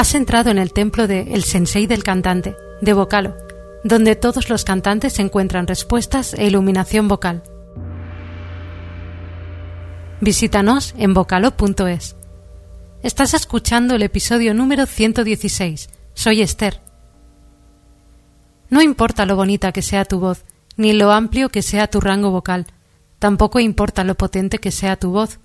Has 0.00 0.14
entrado 0.14 0.48
en 0.48 0.56
el 0.56 0.72
templo 0.72 1.06
de 1.06 1.34
El 1.34 1.44
Sensei 1.44 1.86
del 1.86 2.02
Cantante, 2.02 2.56
de 2.80 2.94
Vocalo, 2.94 3.36
donde 3.84 4.16
todos 4.16 4.48
los 4.48 4.64
cantantes 4.64 5.18
encuentran 5.18 5.66
respuestas 5.66 6.32
e 6.32 6.46
iluminación 6.46 7.06
vocal. 7.06 7.42
Visítanos 10.22 10.94
en 10.96 11.12
vocalo.es. 11.12 12.16
Estás 13.02 13.34
escuchando 13.34 13.94
el 13.94 14.02
episodio 14.02 14.54
número 14.54 14.86
116. 14.86 15.90
Soy 16.14 16.40
Esther. 16.40 16.80
No 18.70 18.80
importa 18.80 19.26
lo 19.26 19.36
bonita 19.36 19.70
que 19.70 19.82
sea 19.82 20.06
tu 20.06 20.18
voz, 20.18 20.46
ni 20.78 20.94
lo 20.94 21.12
amplio 21.12 21.50
que 21.50 21.60
sea 21.60 21.88
tu 21.88 22.00
rango 22.00 22.30
vocal, 22.30 22.68
tampoco 23.18 23.60
importa 23.60 24.02
lo 24.04 24.14
potente 24.14 24.60
que 24.60 24.70
sea 24.70 24.96
tu 24.96 25.10
voz. 25.10 25.40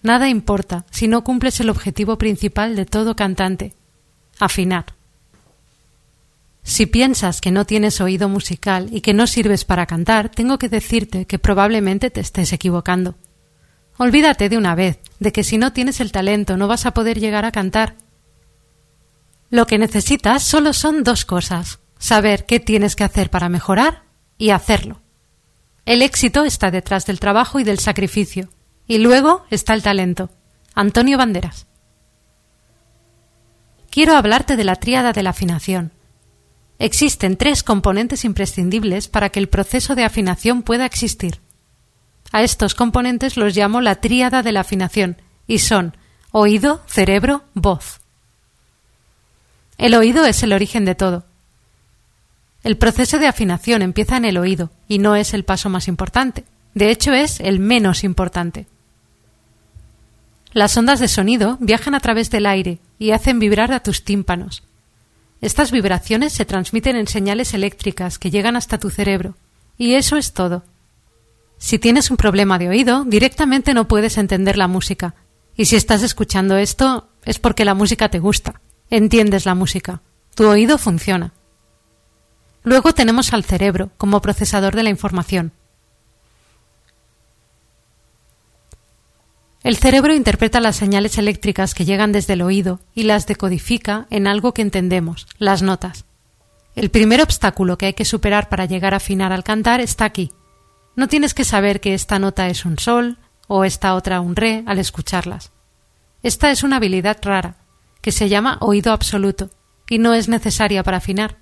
Nada 0.00 0.30
importa 0.30 0.86
si 0.90 1.08
no 1.08 1.24
cumples 1.24 1.60
el 1.60 1.68
objetivo 1.68 2.16
principal 2.16 2.74
de 2.74 2.86
todo 2.86 3.14
cantante, 3.14 3.74
afinar. 4.38 4.86
Si 6.62 6.86
piensas 6.86 7.40
que 7.40 7.50
no 7.50 7.64
tienes 7.64 8.00
oído 8.00 8.28
musical 8.28 8.88
y 8.92 9.00
que 9.00 9.14
no 9.14 9.26
sirves 9.26 9.64
para 9.64 9.86
cantar, 9.86 10.28
tengo 10.28 10.58
que 10.58 10.68
decirte 10.68 11.24
que 11.24 11.38
probablemente 11.38 12.10
te 12.10 12.20
estés 12.20 12.52
equivocando. 12.52 13.14
Olvídate 13.96 14.48
de 14.48 14.58
una 14.58 14.74
vez 14.74 14.98
de 15.18 15.32
que 15.32 15.44
si 15.44 15.58
no 15.58 15.72
tienes 15.72 16.00
el 16.00 16.12
talento 16.12 16.56
no 16.56 16.68
vas 16.68 16.86
a 16.86 16.92
poder 16.92 17.18
llegar 17.18 17.44
a 17.44 17.52
cantar. 17.52 17.96
Lo 19.50 19.66
que 19.66 19.78
necesitas 19.78 20.42
solo 20.42 20.72
son 20.72 21.04
dos 21.04 21.24
cosas 21.24 21.80
saber 21.98 22.46
qué 22.46 22.60
tienes 22.60 22.96
que 22.96 23.04
hacer 23.04 23.30
para 23.30 23.48
mejorar 23.48 24.02
y 24.36 24.50
hacerlo. 24.50 25.00
El 25.84 26.02
éxito 26.02 26.44
está 26.44 26.70
detrás 26.70 27.06
del 27.06 27.18
trabajo 27.18 27.60
y 27.60 27.64
del 27.64 27.78
sacrificio, 27.78 28.50
y 28.86 28.98
luego 28.98 29.44
está 29.50 29.74
el 29.74 29.82
talento. 29.82 30.30
Antonio 30.74 31.18
Banderas. 31.18 31.66
Quiero 33.90 34.16
hablarte 34.16 34.56
de 34.56 34.64
la 34.64 34.76
tríada 34.76 35.12
de 35.12 35.22
la 35.22 35.30
afinación. 35.30 35.92
Existen 36.78 37.36
tres 37.36 37.62
componentes 37.62 38.24
imprescindibles 38.24 39.08
para 39.08 39.30
que 39.30 39.40
el 39.40 39.48
proceso 39.48 39.94
de 39.94 40.04
afinación 40.04 40.62
pueda 40.62 40.86
existir. 40.86 41.40
A 42.30 42.42
estos 42.42 42.74
componentes 42.74 43.36
los 43.36 43.56
llamo 43.56 43.80
la 43.80 43.96
tríada 43.96 44.42
de 44.42 44.52
la 44.52 44.60
afinación 44.60 45.16
y 45.46 45.58
son 45.58 45.96
oído, 46.30 46.82
cerebro, 46.86 47.44
voz. 47.54 48.00
El 49.78 49.94
oído 49.94 50.24
es 50.26 50.42
el 50.42 50.52
origen 50.52 50.84
de 50.84 50.94
todo. 50.94 51.24
El 52.62 52.76
proceso 52.76 53.18
de 53.18 53.28
afinación 53.28 53.82
empieza 53.82 54.16
en 54.16 54.24
el 54.24 54.36
oído 54.36 54.70
y 54.88 54.98
no 54.98 55.16
es 55.16 55.32
el 55.32 55.44
paso 55.44 55.70
más 55.70 55.88
importante. 55.88 56.44
De 56.74 56.90
hecho, 56.90 57.12
es 57.12 57.40
el 57.40 57.60
menos 57.60 58.04
importante. 58.04 58.66
Las 60.58 60.76
ondas 60.76 60.98
de 60.98 61.06
sonido 61.06 61.56
viajan 61.60 61.94
a 61.94 62.00
través 62.00 62.30
del 62.30 62.44
aire 62.44 62.80
y 62.98 63.12
hacen 63.12 63.38
vibrar 63.38 63.72
a 63.72 63.78
tus 63.78 64.02
tímpanos. 64.02 64.64
Estas 65.40 65.70
vibraciones 65.70 66.32
se 66.32 66.44
transmiten 66.44 66.96
en 66.96 67.06
señales 67.06 67.54
eléctricas 67.54 68.18
que 68.18 68.32
llegan 68.32 68.56
hasta 68.56 68.76
tu 68.76 68.90
cerebro. 68.90 69.36
Y 69.76 69.94
eso 69.94 70.16
es 70.16 70.32
todo. 70.32 70.64
Si 71.58 71.78
tienes 71.78 72.10
un 72.10 72.16
problema 72.16 72.58
de 72.58 72.70
oído, 72.70 73.04
directamente 73.04 73.72
no 73.72 73.86
puedes 73.86 74.18
entender 74.18 74.58
la 74.58 74.66
música. 74.66 75.14
Y 75.54 75.66
si 75.66 75.76
estás 75.76 76.02
escuchando 76.02 76.56
esto, 76.56 77.08
es 77.24 77.38
porque 77.38 77.64
la 77.64 77.74
música 77.74 78.08
te 78.08 78.18
gusta. 78.18 78.60
Entiendes 78.90 79.46
la 79.46 79.54
música. 79.54 80.02
Tu 80.34 80.44
oído 80.44 80.76
funciona. 80.76 81.34
Luego 82.64 82.94
tenemos 82.94 83.32
al 83.32 83.44
cerebro 83.44 83.92
como 83.96 84.20
procesador 84.20 84.74
de 84.74 84.82
la 84.82 84.90
información. 84.90 85.52
El 89.62 89.76
cerebro 89.76 90.14
interpreta 90.14 90.60
las 90.60 90.76
señales 90.76 91.18
eléctricas 91.18 91.74
que 91.74 91.84
llegan 91.84 92.12
desde 92.12 92.34
el 92.34 92.42
oído 92.42 92.80
y 92.94 93.02
las 93.02 93.26
decodifica 93.26 94.06
en 94.10 94.26
algo 94.26 94.54
que 94.54 94.62
entendemos, 94.62 95.26
las 95.38 95.62
notas. 95.62 96.04
El 96.76 96.90
primer 96.90 97.20
obstáculo 97.20 97.76
que 97.76 97.86
hay 97.86 97.94
que 97.94 98.04
superar 98.04 98.48
para 98.48 98.66
llegar 98.66 98.94
a 98.94 98.98
afinar 98.98 99.32
al 99.32 99.42
cantar 99.42 99.80
está 99.80 100.04
aquí, 100.04 100.30
no 100.98 101.06
tienes 101.06 101.32
que 101.32 101.44
saber 101.44 101.80
que 101.80 101.94
esta 101.94 102.18
nota 102.18 102.48
es 102.48 102.64
un 102.64 102.76
sol 102.76 103.18
o 103.46 103.64
esta 103.64 103.94
otra 103.94 104.20
un 104.20 104.34
re 104.34 104.64
al 104.66 104.80
escucharlas. 104.80 105.52
Esta 106.24 106.50
es 106.50 106.64
una 106.64 106.78
habilidad 106.78 107.18
rara, 107.22 107.54
que 108.00 108.10
se 108.10 108.28
llama 108.28 108.58
oído 108.60 108.90
absoluto, 108.90 109.48
y 109.88 109.98
no 109.98 110.12
es 110.12 110.28
necesaria 110.28 110.82
para 110.82 110.96
afinar. 110.96 111.36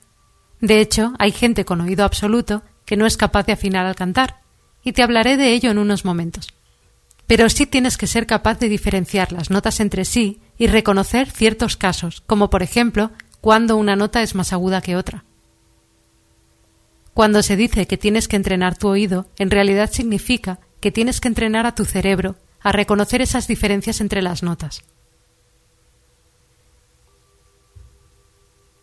De 0.61 0.83
hecho, 0.83 1.15
hay 1.19 1.33
gente 1.33 1.65
con 1.65 1.81
oído 1.81 2.05
absoluto 2.05 2.65
que 2.85 2.99
no 2.99 3.07
es 3.07 3.17
capaz 3.17 3.47
de 3.47 3.55
afinar 3.55 3.87
al 3.87 3.97
cantar, 3.97 4.43
y 4.83 4.93
te 4.93 5.03
hablaré 5.03 5.39
de 5.39 5.55
ello 5.55 5.71
en 5.71 5.79
unos 5.79 6.05
momentos. 6.05 6.49
Pero 7.27 7.49
sí 7.51 7.67
tienes 7.67 7.97
que 7.97 8.07
ser 8.07 8.27
capaz 8.27 8.59
de 8.59 8.69
diferenciar 8.69 9.33
las 9.33 9.51
notas 9.51 9.81
entre 9.81 10.05
sí 10.05 10.41
y 10.59 10.69
reconocer 10.69 11.31
ciertos 11.31 11.77
casos, 11.77 12.23
como 12.27 12.51
por 12.51 12.63
ejemplo 12.63 13.11
cuando 13.41 13.77
una 13.77 13.97
nota 13.97 14.23
es 14.23 14.35
más 14.35 14.53
aguda 14.53 14.81
que 14.81 14.97
otra. 14.97 15.25
Cuando 17.15 17.43
se 17.43 17.57
dice 17.57 17.87
que 17.87 17.97
tienes 17.97 18.29
que 18.29 18.37
entrenar 18.37 18.77
tu 18.77 18.89
oído, 18.89 19.27
en 19.39 19.51
realidad 19.51 19.91
significa 19.91 20.61
que 20.81 20.93
tienes 20.93 21.21
que 21.21 21.29
entrenar 21.29 21.67
a 21.67 21.75
tu 21.75 21.85
cerebro 21.85 22.37
a 22.61 22.73
reconocer 22.73 23.23
esas 23.23 23.47
diferencias 23.47 24.01
entre 24.01 24.23
las 24.23 24.43
notas. 24.43 24.83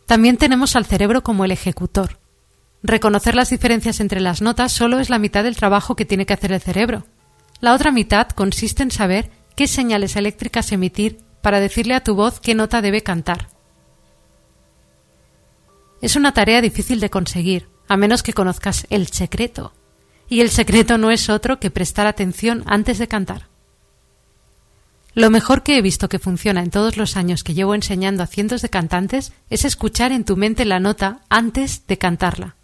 También 0.06 0.36
tenemos 0.36 0.76
al 0.76 0.84
cerebro 0.84 1.22
como 1.22 1.44
el 1.44 1.50
ejecutor. 1.50 2.18
Reconocer 2.82 3.34
las 3.34 3.50
diferencias 3.50 4.00
entre 4.00 4.20
las 4.20 4.42
notas 4.42 4.72
solo 4.72 4.98
es 4.98 5.08
la 5.10 5.18
mitad 5.18 5.44
del 5.44 5.56
trabajo 5.56 5.96
que 5.96 6.04
tiene 6.04 6.26
que 6.26 6.34
hacer 6.34 6.52
el 6.52 6.60
cerebro. 6.60 7.04
La 7.64 7.72
otra 7.72 7.90
mitad 7.90 8.28
consiste 8.28 8.82
en 8.82 8.90
saber 8.90 9.30
qué 9.56 9.66
señales 9.66 10.16
eléctricas 10.16 10.70
emitir 10.70 11.20
para 11.40 11.60
decirle 11.60 11.94
a 11.94 12.04
tu 12.04 12.14
voz 12.14 12.38
qué 12.38 12.54
nota 12.54 12.82
debe 12.82 13.02
cantar. 13.02 13.48
Es 16.02 16.14
una 16.14 16.34
tarea 16.34 16.60
difícil 16.60 17.00
de 17.00 17.08
conseguir, 17.08 17.70
a 17.88 17.96
menos 17.96 18.22
que 18.22 18.34
conozcas 18.34 18.86
el 18.90 19.06
secreto. 19.06 19.72
Y 20.28 20.42
el 20.42 20.50
secreto 20.50 20.98
no 20.98 21.10
es 21.10 21.30
otro 21.30 21.58
que 21.58 21.70
prestar 21.70 22.06
atención 22.06 22.64
antes 22.66 22.98
de 22.98 23.08
cantar. 23.08 23.48
Lo 25.14 25.30
mejor 25.30 25.62
que 25.62 25.78
he 25.78 25.80
visto 25.80 26.10
que 26.10 26.18
funciona 26.18 26.60
en 26.60 26.70
todos 26.70 26.98
los 26.98 27.16
años 27.16 27.44
que 27.44 27.54
llevo 27.54 27.74
enseñando 27.74 28.22
a 28.22 28.26
cientos 28.26 28.60
de 28.60 28.68
cantantes 28.68 29.32
es 29.48 29.64
escuchar 29.64 30.12
en 30.12 30.26
tu 30.26 30.36
mente 30.36 30.66
la 30.66 30.80
nota 30.80 31.20
antes 31.30 31.86
de 31.86 31.96
cantarla. 31.96 32.56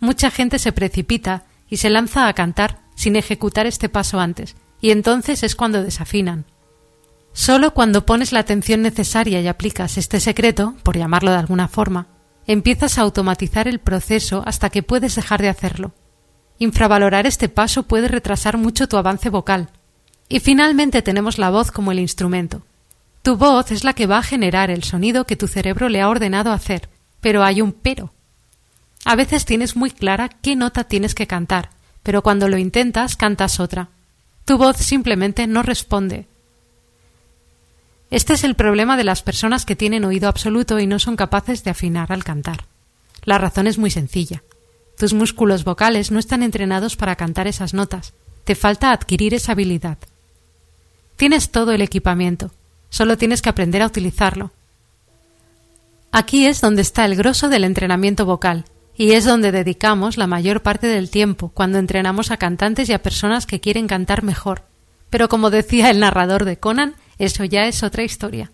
Mucha 0.00 0.32
gente 0.32 0.58
se 0.58 0.72
precipita 0.72 1.44
y 1.68 1.76
se 1.76 1.88
lanza 1.88 2.26
a 2.26 2.32
cantar 2.32 2.89
sin 3.00 3.16
ejecutar 3.16 3.64
este 3.66 3.88
paso 3.88 4.20
antes, 4.20 4.56
y 4.78 4.90
entonces 4.90 5.42
es 5.42 5.56
cuando 5.56 5.82
desafinan. 5.82 6.44
Solo 7.32 7.72
cuando 7.72 8.04
pones 8.04 8.30
la 8.30 8.40
atención 8.40 8.82
necesaria 8.82 9.40
y 9.40 9.48
aplicas 9.48 9.96
este 9.96 10.20
secreto, 10.20 10.74
por 10.82 10.98
llamarlo 10.98 11.30
de 11.30 11.38
alguna 11.38 11.66
forma, 11.66 12.08
empiezas 12.46 12.98
a 12.98 13.00
automatizar 13.00 13.68
el 13.68 13.78
proceso 13.78 14.42
hasta 14.44 14.68
que 14.68 14.82
puedes 14.82 15.14
dejar 15.14 15.40
de 15.40 15.48
hacerlo. 15.48 15.94
Infravalorar 16.58 17.26
este 17.26 17.48
paso 17.48 17.84
puede 17.84 18.06
retrasar 18.06 18.58
mucho 18.58 18.86
tu 18.86 18.98
avance 18.98 19.30
vocal. 19.30 19.70
Y 20.28 20.40
finalmente 20.40 21.00
tenemos 21.00 21.38
la 21.38 21.48
voz 21.48 21.70
como 21.70 21.92
el 21.92 22.00
instrumento. 22.00 22.66
Tu 23.22 23.34
voz 23.38 23.70
es 23.70 23.82
la 23.82 23.94
que 23.94 24.06
va 24.06 24.18
a 24.18 24.22
generar 24.22 24.70
el 24.70 24.84
sonido 24.84 25.24
que 25.24 25.36
tu 25.36 25.48
cerebro 25.48 25.88
le 25.88 26.02
ha 26.02 26.08
ordenado 26.10 26.52
hacer, 26.52 26.90
pero 27.22 27.44
hay 27.44 27.62
un 27.62 27.72
pero. 27.72 28.12
A 29.06 29.16
veces 29.16 29.46
tienes 29.46 29.74
muy 29.74 29.90
clara 29.90 30.28
qué 30.28 30.54
nota 30.54 30.84
tienes 30.84 31.14
que 31.14 31.26
cantar, 31.26 31.70
pero 32.02 32.22
cuando 32.22 32.48
lo 32.48 32.58
intentas 32.58 33.16
cantas 33.16 33.60
otra. 33.60 33.88
Tu 34.44 34.56
voz 34.56 34.76
simplemente 34.78 35.46
no 35.46 35.62
responde, 35.62 36.26
este 38.10 38.32
es 38.32 38.42
el 38.42 38.56
problema 38.56 38.96
de 38.96 39.04
las 39.04 39.22
personas 39.22 39.64
que 39.64 39.76
tienen 39.76 40.04
oído 40.04 40.28
absoluto 40.28 40.80
y 40.80 40.86
no 40.86 40.98
son 40.98 41.14
capaces 41.14 41.62
de 41.62 41.70
afinar 41.70 42.10
al 42.12 42.24
cantar. 42.24 42.64
La 43.24 43.38
razón 43.38 43.68
es 43.68 43.78
muy 43.78 43.90
sencilla. 43.90 44.42
Tus 44.98 45.14
músculos 45.14 45.62
vocales 45.62 46.10
no 46.10 46.18
están 46.18 46.42
entrenados 46.42 46.96
para 46.96 47.14
cantar 47.14 47.46
esas 47.46 47.72
notas. 47.72 48.12
Te 48.44 48.56
falta 48.56 48.90
adquirir 48.90 49.32
esa 49.32 49.52
habilidad. 49.52 49.98
Tienes 51.16 51.50
todo 51.50 51.70
el 51.70 51.82
equipamiento, 51.82 52.50
solo 52.88 53.16
tienes 53.16 53.42
que 53.42 53.50
aprender 53.50 53.82
a 53.82 53.86
utilizarlo. 53.86 54.50
Aquí 56.10 56.46
es 56.46 56.60
donde 56.60 56.82
está 56.82 57.04
el 57.04 57.14
grosso 57.14 57.48
del 57.48 57.62
entrenamiento 57.62 58.26
vocal, 58.26 58.64
y 59.00 59.12
es 59.12 59.24
donde 59.24 59.50
dedicamos 59.50 60.18
la 60.18 60.26
mayor 60.26 60.60
parte 60.60 60.86
del 60.86 61.08
tiempo 61.08 61.48
cuando 61.54 61.78
entrenamos 61.78 62.30
a 62.30 62.36
cantantes 62.36 62.86
y 62.90 62.92
a 62.92 63.02
personas 63.02 63.46
que 63.46 63.58
quieren 63.58 63.86
cantar 63.86 64.22
mejor. 64.22 64.64
Pero 65.08 65.30
como 65.30 65.48
decía 65.48 65.88
el 65.88 66.00
narrador 66.00 66.44
de 66.44 66.58
Conan, 66.58 66.96
eso 67.18 67.44
ya 67.44 67.64
es 67.64 67.82
otra 67.82 68.02
historia. 68.02 68.50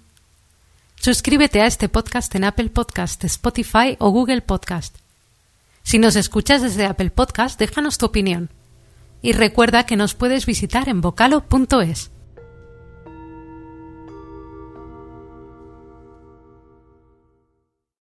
Suscríbete 0.94 1.62
a 1.62 1.66
este 1.66 1.88
podcast 1.88 2.32
en 2.36 2.44
Apple 2.44 2.68
Podcast, 2.68 3.24
Spotify 3.24 3.96
o 3.98 4.10
Google 4.10 4.40
Podcast. 4.40 4.94
Si 5.82 5.98
nos 5.98 6.14
escuchas 6.14 6.62
desde 6.62 6.86
Apple 6.86 7.10
Podcast, 7.10 7.58
déjanos 7.58 7.98
tu 7.98 8.06
opinión. 8.06 8.48
Y 9.22 9.32
recuerda 9.32 9.84
que 9.84 9.96
nos 9.96 10.14
puedes 10.14 10.46
visitar 10.46 10.88
en 10.88 11.00
vocalo.es. 11.00 12.12